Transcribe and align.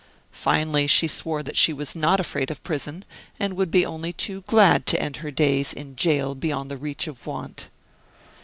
Finally, 0.33 0.87
she 0.87 1.07
swore 1.07 1.43
that 1.43 1.55
she 1.55 1.71
was 1.71 1.95
not 1.95 2.19
afraid 2.19 2.49
of 2.49 2.63
prison, 2.63 3.05
and 3.39 3.53
would 3.53 3.69
be 3.69 3.85
only 3.85 4.11
too 4.11 4.41
glad 4.47 4.87
to 4.87 4.99
end 4.99 5.17
her 5.17 5.29
days 5.29 5.73
in 5.73 5.95
jail 5.95 6.33
beyond 6.33 6.71
the 6.71 6.75
reach 6.77 7.05
of 7.05 7.27
want. 7.27 7.69